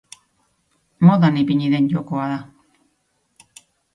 Modan 1.09 1.37
ipini 1.41 1.69
den 1.75 1.91
jokoa 1.93 2.25
da. 2.33 2.39